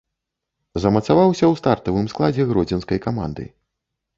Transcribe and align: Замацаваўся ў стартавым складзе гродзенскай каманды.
Замацаваўся 0.85 1.45
ў 1.47 1.53
стартавым 1.61 2.09
складзе 2.15 2.43
гродзенскай 2.53 2.99
каманды. 3.07 3.43